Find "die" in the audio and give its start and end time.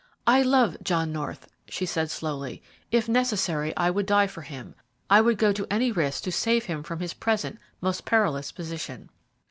4.07-4.25